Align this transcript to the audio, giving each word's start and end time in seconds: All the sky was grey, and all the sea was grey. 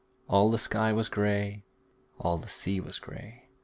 All 0.27 0.49
the 0.49 0.57
sky 0.57 0.91
was 0.91 1.09
grey, 1.09 1.53
and 1.53 1.61
all 2.17 2.39
the 2.39 2.49
sea 2.49 2.79
was 2.79 2.97
grey. 2.97 3.49